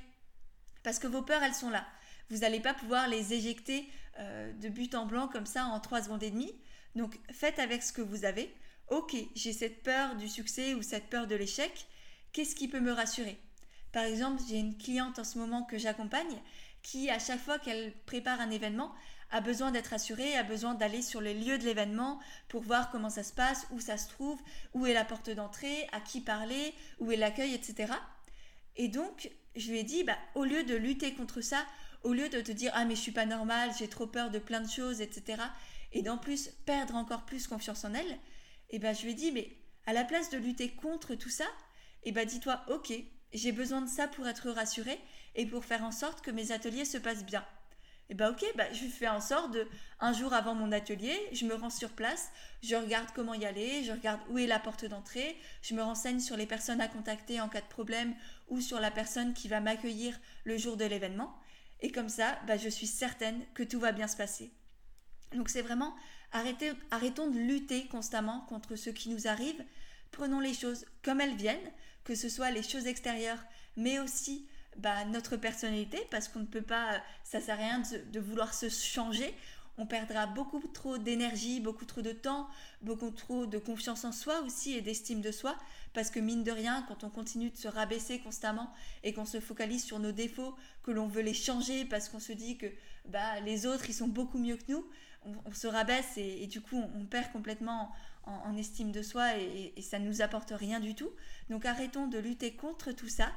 Parce 0.84 1.00
que 1.00 1.08
vos 1.08 1.22
peurs, 1.22 1.44
elles 1.44 1.54
sont 1.54 1.70
là. 1.70 1.86
Vous 2.30 2.40
n'allez 2.40 2.60
pas 2.60 2.74
pouvoir 2.74 3.08
les 3.08 3.34
éjecter 3.34 3.88
euh, 4.20 4.52
de 4.54 4.70
but 4.70 4.96
en 4.96 5.06
blanc 5.06 5.28
comme 5.28 5.46
ça 5.46 5.66
en 5.66 5.80
3 5.80 6.04
secondes 6.04 6.24
et 6.24 6.32
demie. 6.32 6.54
Donc 6.96 7.18
faites 7.32 7.60
avec 7.60 7.84
ce 7.84 7.94
que 7.94 8.02
vous 8.02 8.26
avez. 8.26 8.54
Ok, 8.90 9.16
j'ai 9.36 9.54
cette 9.54 9.84
peur 9.84 10.16
du 10.16 10.28
succès 10.28 10.74
ou 10.74 10.82
cette 10.82 11.10
peur 11.10 11.28
de 11.28 11.36
l'échec. 11.36 11.88
Qu'est-ce 12.32 12.56
qui 12.56 12.68
peut 12.68 12.80
me 12.80 12.92
rassurer? 12.92 13.38
Par 13.92 14.04
exemple, 14.04 14.42
j'ai 14.48 14.58
une 14.58 14.78
cliente 14.78 15.20
en 15.20 15.24
ce 15.24 15.38
moment 15.38 15.64
que 15.64 15.78
j'accompagne 15.78 16.42
qui, 16.84 17.10
à 17.10 17.20
chaque 17.20 17.40
fois 17.40 17.60
qu'elle 17.60 17.94
prépare 18.06 18.40
un 18.40 18.50
événement, 18.50 18.94
a 19.32 19.42
besoin 19.42 19.72
d'être 19.72 19.94
assurée, 19.94 20.38
a 20.38 20.44
besoin 20.44 20.74
d'aller 20.74 21.02
sur 21.02 21.20
le 21.20 21.34
lieu 21.34 21.58
de 21.58 21.66
l'événement 21.66 22.20
pour 22.48 22.62
voir 22.62 22.92
comment 22.92 23.10
ça 23.10 23.24
se 23.24 23.34
passe, 23.34 23.68
où 23.72 23.80
ça 23.80 23.98
se 23.98 24.08
trouve, 24.08 24.40
où 24.74 24.86
est 24.86 24.94
la 24.94 25.04
porte 25.04 25.30
d'entrée, 25.30 25.88
à 25.92 26.00
qui 26.00 26.22
parler, 26.22 26.74
où 27.00 27.12
est 27.12 27.18
l'accueil, 27.18 27.54
etc. 27.54 27.92
Et 28.78 28.88
donc, 28.88 29.30
je 29.56 29.70
lui 29.72 29.80
ai 29.80 29.84
dit, 29.84 30.04
bah, 30.04 30.18
au 30.36 30.46
lieu 30.46 30.64
de 30.64 30.76
lutter 30.76 31.14
contre 31.14 31.42
ça, 31.42 31.66
au 32.04 32.14
lieu 32.14 32.30
de 32.30 32.42
te 32.42 32.52
dire 32.52 32.72
ah 32.74 32.86
mais 32.86 32.96
je 32.96 33.02
suis 33.02 33.12
pas 33.12 33.26
normale, 33.26 33.72
j'ai 33.78 33.88
trop 33.88 34.08
peur 34.08 34.30
de 34.32 34.40
plein 34.40 34.62
de 34.62 34.70
choses, 34.70 35.02
etc. 35.02 35.42
Et 35.92 36.02
d'en 36.02 36.18
plus 36.18 36.50
perdre 36.66 36.96
encore 36.96 37.26
plus 37.26 37.48
confiance 37.48 37.84
en 37.86 37.94
elle, 37.94 38.18
et 38.70 38.80
ben 38.80 38.94
je 38.94 39.04
lui 39.04 39.12
ai 39.12 39.14
dit 39.14 39.32
mais 39.32 39.58
à 39.86 39.94
la 39.94 40.04
place 40.04 40.30
de 40.30 40.38
lutter 40.38 40.70
contre 40.70 41.16
tout 41.16 41.30
ça, 41.30 41.48
et 42.04 42.12
ben 42.12 42.26
dis-toi 42.26 42.64
ok 42.70 42.94
j'ai 43.34 43.52
besoin 43.52 43.82
de 43.82 43.90
ça 43.90 44.08
pour 44.08 44.26
être 44.28 44.50
rassurée 44.52 45.00
et 45.36 45.46
pour 45.46 45.66
faire 45.66 45.84
en 45.84 45.92
sorte 45.92 46.22
que 46.22 46.32
mes 46.32 46.52
ateliers 46.52 46.86
se 46.86 46.98
passent 46.98 47.26
bien. 47.26 47.46
Et 48.10 48.14
eh 48.14 48.16
ben 48.16 48.30
ok, 48.30 48.46
bah, 48.56 48.72
je 48.72 48.86
fais 48.86 49.10
en 49.10 49.20
sorte 49.20 49.52
de, 49.52 49.68
un 50.00 50.14
jour 50.14 50.32
avant 50.32 50.56
mon 50.56 50.72
atelier, 50.72 51.14
je 51.34 51.46
me 51.46 51.54
rends 51.56 51.70
sur 51.70 51.90
place, 51.90 52.30
je 52.64 52.74
regarde 52.74 53.10
comment 53.14 53.34
y 53.34 53.46
aller, 53.46 53.84
je 53.84 53.92
regarde 53.92 54.22
où 54.30 54.38
est 54.38 54.48
la 54.48 54.60
porte 54.60 54.86
d'entrée, 54.86 55.36
je 55.62 55.76
me 55.76 55.82
renseigne 55.82 56.22
sur 56.22 56.38
les 56.38 56.46
personnes 56.46 56.80
à 56.80 56.88
contacter 56.88 57.42
en 57.42 57.50
cas 57.50 57.60
de 57.60 57.68
problème 57.68 58.16
ou 58.48 58.62
sur 58.62 58.80
la 58.80 58.92
personne 58.92 59.34
qui 59.34 59.50
va 59.50 59.60
m'accueillir 59.60 60.18
le 60.46 60.58
jour 60.58 60.78
de 60.78 60.86
l'événement. 60.86 61.38
Et 61.82 61.92
comme 61.92 62.08
ça, 62.08 62.40
bah, 62.48 62.56
je 62.56 62.70
suis 62.70 62.88
certaine 62.88 63.44
que 63.54 63.64
tout 63.64 63.80
va 63.80 63.92
bien 63.92 64.08
se 64.08 64.16
passer. 64.16 64.54
Donc 65.34 65.50
c'est 65.50 65.62
vraiment 65.62 65.94
arrêtons 66.32 67.30
de 67.30 67.38
lutter 67.40 67.88
constamment 67.88 68.46
contre 68.48 68.78
ce 68.78 68.90
qui 68.90 69.10
nous 69.10 69.28
arrive. 69.28 69.62
Prenons 70.12 70.40
les 70.40 70.54
choses 70.54 70.86
comme 71.04 71.20
elles 71.20 71.36
viennent, 71.36 71.72
que 72.06 72.16
ce 72.16 72.30
soit 72.30 72.52
les 72.52 72.64
choses 72.64 72.88
extérieures, 72.88 73.44
mais 73.76 74.00
aussi 74.00 74.48
bah, 74.78 75.06
notre 75.06 75.38
personnalité, 75.38 76.00
parce 76.12 76.28
qu'on 76.28 76.40
ne 76.40 76.46
peut 76.46 76.62
pas, 76.62 77.02
ça 77.24 77.40
sert 77.42 77.56
à 77.56 77.58
rien 77.58 77.82
de 78.12 78.20
vouloir 78.20 78.54
se 78.54 78.70
changer 78.70 79.34
on 79.78 79.86
perdra 79.86 80.26
beaucoup 80.26 80.60
trop 80.60 80.98
d'énergie, 80.98 81.60
beaucoup 81.60 81.86
trop 81.86 82.02
de 82.02 82.12
temps, 82.12 82.48
beaucoup 82.82 83.12
trop 83.12 83.46
de 83.46 83.60
confiance 83.60 84.06
en 84.06 84.12
soi 84.12 84.42
aussi 84.42 84.74
et 84.74 84.82
d'estime 84.82 85.22
de 85.22 85.32
soi, 85.32 85.56
parce 85.94 86.10
que 86.10 86.20
mine 86.20 86.44
de 86.44 86.52
rien, 86.52 86.84
quand 86.88 87.04
on 87.04 87.10
continue 87.10 87.52
de 87.52 87.58
se 87.58 87.68
rabaisser 87.68 88.20
constamment 88.20 88.74
et 89.04 89.14
qu'on 89.14 89.26
se 89.26 89.40
focalise 89.40 89.84
sur 89.84 90.00
nos 90.00 90.12
défauts, 90.12 90.56
que 90.82 90.92
l'on 90.92 91.08
veut 91.08 91.22
les 91.22 91.36
changer 91.36 91.86
parce 91.86 92.10
qu'on 92.10 92.20
se 92.20 92.34
dit 92.34 92.58
que 92.58 92.66
bah, 93.06 93.40
les 93.42 93.68
autres, 93.68 93.90
ils 93.90 93.94
sont 93.94 94.08
beaucoup 94.08 94.40
mieux 94.40 94.58
que 94.58 94.72
nous, 94.72 94.86
on, 95.46 95.54
se 95.54 95.68
rabaisse 95.68 96.18
et, 96.18 96.48
du 96.48 96.62
coup, 96.62 96.82
on, 96.96 97.06
perd 97.06 97.32
complètement 97.32 97.92
en, 98.24 98.56
estime 98.56 98.92
de 98.92 99.02
soi 99.02 99.38
et, 99.38 99.74
et 99.76 99.82
ça 99.82 100.00
ne 100.00 100.08
nous 100.08 100.22
apporte 100.22 100.52
rien 100.56 100.80
du 100.80 100.96
tout. 100.96 101.12
Donc 101.50 101.66
arrêtons 101.66 102.08
de 102.08 102.18
lutter 102.18 102.56
contre 102.56 102.94
tout 102.94 103.10
ça, 103.10 103.32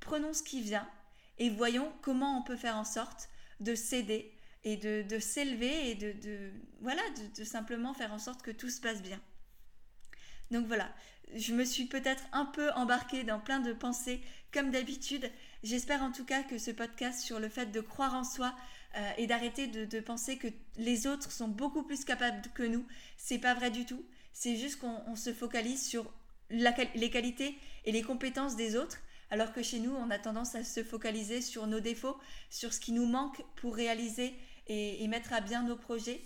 prenons 0.00 0.32
ce 0.32 0.42
qui 0.42 0.60
vient 0.60 0.88
et 1.38 1.50
voyons 1.50 1.92
comment 2.02 2.38
on 2.38 2.42
peut 2.42 2.56
faire 2.56 2.76
en 2.76 2.84
sorte 2.84 3.28
de 3.60 3.74
céder 3.74 4.32
et 4.64 4.76
de, 4.76 5.18
s'élever 5.20 5.90
et 5.90 5.94
de, 5.94 6.50
voilà 6.80 7.02
de, 7.36 7.44
simplement 7.44 7.94
faire 7.94 8.12
en 8.12 8.18
sorte 8.18 8.42
que 8.42 8.50
tout 8.50 8.70
se 8.70 8.80
passe 8.80 9.00
bien. 9.00 9.20
Donc 10.50 10.66
voilà, 10.66 10.92
je 11.34 11.54
me 11.54 11.64
suis 11.64 11.86
peut-être 11.86 12.24
un 12.32 12.44
peu 12.44 12.70
embarquée 12.72 13.22
dans 13.22 13.38
plein 13.38 13.60
de 13.60 13.72
pensées 13.72 14.20
comme 14.52 14.70
d'habitude. 14.70 15.30
J'espère 15.62 16.02
en 16.02 16.10
tout 16.10 16.24
cas 16.24 16.42
que 16.42 16.58
ce 16.58 16.72
podcast 16.72 17.20
sur 17.20 17.38
le 17.38 17.48
fait 17.48 17.66
de 17.66 17.80
croire 17.80 18.14
en 18.14 18.24
soi 18.24 18.54
euh, 18.96 19.10
et 19.18 19.26
d'arrêter 19.26 19.68
de, 19.68 20.00
penser 20.00 20.36
que 20.36 20.48
les 20.76 21.06
autres 21.06 21.30
sont 21.30 21.48
beaucoup 21.48 21.82
plus 21.82 22.04
capables 22.04 22.42
que 22.54 22.62
nous, 22.62 22.84
c'est 23.16 23.38
pas 23.38 23.54
vrai 23.54 23.70
du 23.70 23.84
tout. 23.84 24.04
C'est 24.32 24.56
juste 24.56 24.80
qu'on 24.80 25.16
se 25.16 25.32
focalise 25.32 25.86
sur 25.86 26.12
les 26.50 27.10
qualités 27.10 27.56
et 27.84 27.92
les 27.92 28.02
compétences 28.02 28.56
des 28.56 28.76
autres 28.76 28.98
alors 29.30 29.52
que 29.52 29.62
chez 29.62 29.80
nous, 29.80 29.94
on 29.94 30.10
a 30.10 30.18
tendance 30.18 30.54
à 30.54 30.64
se 30.64 30.84
focaliser 30.84 31.42
sur 31.42 31.66
nos 31.66 31.80
défauts, 31.80 32.16
sur 32.50 32.72
ce 32.72 32.80
qui 32.80 32.92
nous 32.92 33.06
manque 33.06 33.42
pour 33.56 33.74
réaliser 33.74 34.34
et, 34.68 35.06
mettre 35.08 35.32
à 35.32 35.40
bien 35.40 35.62
nos 35.62 35.76
projets. 35.76 36.20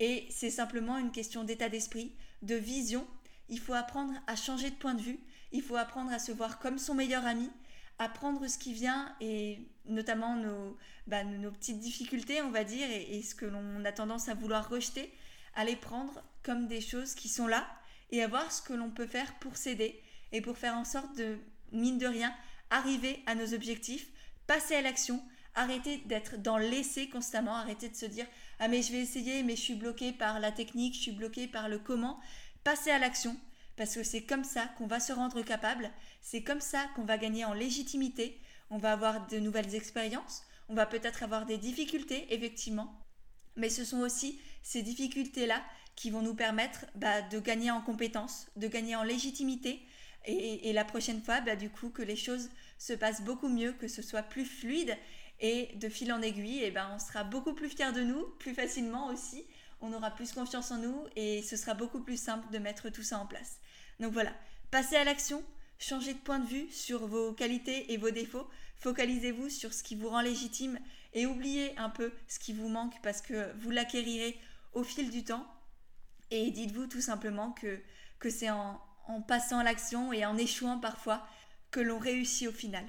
Et 0.00 0.26
c'est 0.30 0.50
simplement 0.50 0.98
une 0.98 1.10
question 1.10 1.44
d'état 1.44 1.68
d'esprit, 1.68 2.12
de 2.42 2.54
vision. 2.54 3.06
Il 3.48 3.58
faut 3.58 3.74
apprendre 3.74 4.12
à 4.26 4.36
changer 4.36 4.70
de 4.70 4.76
point 4.76 4.94
de 4.94 5.02
vue. 5.02 5.18
Il 5.52 5.62
faut 5.62 5.76
apprendre 5.76 6.12
à 6.12 6.18
se 6.18 6.32
voir 6.32 6.58
comme 6.58 6.78
son 6.78 6.94
meilleur 6.94 7.24
ami, 7.26 7.50
apprendre 7.98 8.46
ce 8.48 8.58
qui 8.58 8.72
vient 8.72 9.14
et 9.20 9.58
notamment 9.86 10.36
nos, 10.36 10.76
bah, 11.06 11.24
nos 11.24 11.50
petites 11.50 11.78
difficultés, 11.78 12.42
on 12.42 12.50
va 12.50 12.64
dire, 12.64 12.88
et, 12.90 13.22
ce 13.22 13.34
que 13.34 13.46
l'on 13.46 13.84
a 13.84 13.92
tendance 13.92 14.28
à 14.28 14.34
vouloir 14.34 14.68
rejeter, 14.68 15.12
à 15.54 15.64
les 15.64 15.76
prendre 15.76 16.22
comme 16.42 16.66
des 16.66 16.80
choses 16.80 17.14
qui 17.14 17.28
sont 17.28 17.46
là 17.46 17.66
et 18.10 18.22
à 18.22 18.28
voir 18.28 18.50
ce 18.50 18.62
que 18.62 18.72
l'on 18.72 18.90
peut 18.90 19.06
faire 19.06 19.34
pour 19.38 19.56
s'aider 19.56 20.02
et 20.32 20.40
pour 20.40 20.58
faire 20.58 20.74
en 20.74 20.84
sorte 20.84 21.16
de, 21.16 21.38
mine 21.72 21.98
de 21.98 22.06
rien, 22.06 22.34
arriver 22.70 23.22
à 23.26 23.34
nos 23.34 23.54
objectifs, 23.54 24.08
passer 24.46 24.74
à 24.74 24.82
l'action, 24.82 25.22
arrêter 25.54 25.98
d'être 26.06 26.40
dans 26.40 26.58
l'essai 26.58 27.08
constamment, 27.08 27.56
arrêter 27.56 27.88
de 27.88 27.96
se 27.96 28.06
dire 28.06 28.26
ah 28.58 28.68
mais 28.68 28.82
je 28.82 28.92
vais 28.92 29.00
essayer 29.00 29.42
mais 29.42 29.56
je 29.56 29.62
suis 29.62 29.74
bloqué 29.74 30.12
par 30.12 30.40
la 30.40 30.52
technique, 30.52 30.94
je 30.94 31.00
suis 31.00 31.12
bloqué 31.12 31.46
par 31.46 31.68
le 31.68 31.78
comment, 31.78 32.20
passer 32.64 32.90
à 32.90 32.98
l'action 32.98 33.36
parce 33.76 33.94
que 33.94 34.02
c'est 34.02 34.22
comme 34.22 34.44
ça 34.44 34.66
qu'on 34.78 34.86
va 34.86 35.00
se 35.00 35.12
rendre 35.12 35.42
capable, 35.42 35.90
c'est 36.22 36.42
comme 36.42 36.60
ça 36.60 36.86
qu'on 36.94 37.04
va 37.04 37.18
gagner 37.18 37.44
en 37.44 37.52
légitimité, 37.52 38.40
on 38.70 38.78
va 38.78 38.92
avoir 38.92 39.26
de 39.26 39.38
nouvelles 39.38 39.74
expériences, 39.74 40.44
on 40.68 40.74
va 40.74 40.86
peut-être 40.86 41.22
avoir 41.22 41.46
des 41.46 41.58
difficultés 41.58 42.26
effectivement, 42.34 42.98
mais 43.56 43.68
ce 43.68 43.84
sont 43.84 44.00
aussi 44.00 44.40
ces 44.62 44.82
difficultés-là 44.82 45.62
qui 45.94 46.10
vont 46.10 46.22
nous 46.22 46.34
permettre 46.34 46.86
bah, 46.94 47.22
de 47.22 47.38
gagner 47.38 47.70
en 47.70 47.80
compétences, 47.80 48.48
de 48.56 48.68
gagner 48.68 48.96
en 48.96 49.02
légitimité, 49.02 49.82
et, 50.26 50.72
la 50.72 50.84
prochaine 50.84 51.22
fois, 51.22 51.40
bah, 51.40 51.56
du 51.56 51.70
coup, 51.70 51.90
que 51.90 52.02
les 52.02 52.16
choses 52.16 52.50
se 52.78 52.92
passent 52.92 53.22
beaucoup 53.22 53.48
mieux, 53.48 53.72
que 53.72 53.88
ce 53.88 54.02
soit 54.02 54.22
plus 54.22 54.44
fluide 54.44 54.96
et 55.40 55.70
de 55.76 55.88
fil 55.88 56.12
en 56.12 56.22
aiguille, 56.22 56.62
et 56.62 56.70
ben, 56.70 56.90
on 56.94 56.98
sera 56.98 57.22
beaucoup 57.22 57.54
plus 57.54 57.68
fiers 57.68 57.92
de 57.92 58.02
nous, 58.02 58.24
plus 58.38 58.54
facilement 58.54 59.08
aussi. 59.08 59.44
On 59.80 59.92
aura 59.92 60.10
plus 60.10 60.32
confiance 60.32 60.70
en 60.70 60.78
nous 60.78 61.04
et 61.16 61.42
ce 61.42 61.56
sera 61.56 61.74
beaucoup 61.74 62.00
plus 62.00 62.18
simple 62.18 62.50
de 62.50 62.58
mettre 62.58 62.88
tout 62.88 63.02
ça 63.02 63.18
en 63.18 63.26
place. 63.26 63.58
Donc 64.00 64.12
voilà, 64.12 64.32
passez 64.70 64.96
à 64.96 65.04
l'action, 65.04 65.44
changez 65.78 66.14
de 66.14 66.18
point 66.18 66.38
de 66.38 66.46
vue 66.46 66.66
sur 66.70 67.06
vos 67.06 67.32
qualités 67.32 67.92
et 67.92 67.98
vos 67.98 68.10
défauts, 68.10 68.48
focalisez-vous 68.76 69.50
sur 69.50 69.74
ce 69.74 69.82
qui 69.82 69.94
vous 69.94 70.08
rend 70.08 70.22
légitime 70.22 70.78
et 71.12 71.26
oubliez 71.26 71.76
un 71.78 71.90
peu 71.90 72.12
ce 72.26 72.38
qui 72.38 72.54
vous 72.54 72.68
manque 72.68 72.94
parce 73.02 73.20
que 73.20 73.52
vous 73.58 73.70
l'acquérirez 73.70 74.38
au 74.72 74.82
fil 74.82 75.10
du 75.10 75.24
temps. 75.24 75.46
Et 76.30 76.50
dites-vous 76.50 76.86
tout 76.86 77.02
simplement 77.02 77.52
que, 77.52 77.78
que 78.18 78.30
c'est 78.30 78.50
en, 78.50 78.80
en 79.08 79.20
passant 79.20 79.58
à 79.58 79.64
l'action 79.64 80.12
et 80.12 80.24
en 80.24 80.36
échouant 80.36 80.78
parfois 80.78 81.26
que 81.70 81.80
l'on 81.80 81.98
réussit 81.98 82.48
au 82.48 82.52
final. 82.52 82.84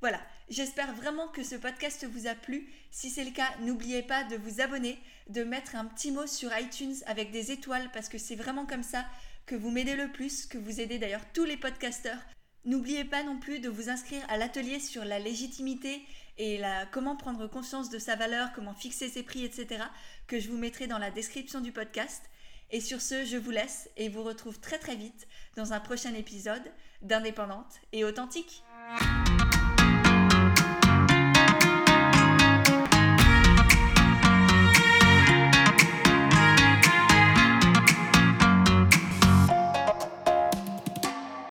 Voilà, 0.00 0.20
j'espère 0.48 0.94
vraiment 0.94 1.28
que 1.28 1.42
ce 1.42 1.56
podcast 1.56 2.06
vous 2.06 2.26
a 2.26 2.34
plu. 2.34 2.72
Si 2.90 3.10
c'est 3.10 3.24
le 3.24 3.32
cas, 3.32 3.50
n'oubliez 3.60 4.02
pas 4.02 4.24
de 4.24 4.36
vous 4.36 4.60
abonner, 4.60 4.98
de 5.28 5.44
mettre 5.44 5.76
un 5.76 5.84
petit 5.84 6.10
mot 6.10 6.26
sur 6.26 6.56
iTunes 6.58 6.96
avec 7.06 7.30
des 7.32 7.52
étoiles 7.52 7.90
parce 7.92 8.08
que 8.08 8.16
c'est 8.16 8.36
vraiment 8.36 8.64
comme 8.64 8.82
ça 8.82 9.04
que 9.44 9.54
vous 9.54 9.70
m'aidez 9.70 9.96
le 9.96 10.10
plus, 10.10 10.46
que 10.46 10.58
vous 10.58 10.80
aidez 10.80 10.98
d'ailleurs 10.98 11.30
tous 11.34 11.44
les 11.44 11.56
podcasteurs. 11.56 12.20
N'oubliez 12.64 13.04
pas 13.04 13.22
non 13.22 13.38
plus 13.38 13.58
de 13.58 13.68
vous 13.68 13.90
inscrire 13.90 14.22
à 14.28 14.38
l'atelier 14.38 14.80
sur 14.80 15.04
la 15.04 15.18
légitimité 15.18 16.02
et 16.38 16.56
la, 16.56 16.86
comment 16.86 17.16
prendre 17.16 17.46
conscience 17.46 17.90
de 17.90 17.98
sa 17.98 18.16
valeur, 18.16 18.52
comment 18.54 18.74
fixer 18.74 19.08
ses 19.08 19.22
prix, 19.22 19.44
etc. 19.44 19.84
que 20.26 20.38
je 20.38 20.48
vous 20.48 20.56
mettrai 20.56 20.86
dans 20.86 20.98
la 20.98 21.10
description 21.10 21.60
du 21.60 21.72
podcast. 21.72 22.29
Et 22.72 22.80
sur 22.80 23.00
ce, 23.00 23.24
je 23.24 23.36
vous 23.36 23.50
laisse 23.50 23.90
et 23.96 24.08
vous 24.08 24.22
retrouve 24.22 24.60
très 24.60 24.78
très 24.78 24.94
vite 24.94 25.26
dans 25.56 25.72
un 25.72 25.80
prochain 25.80 26.14
épisode 26.14 26.62
d'Indépendante 27.02 27.80
et 27.92 28.04
Authentique. 28.04 28.62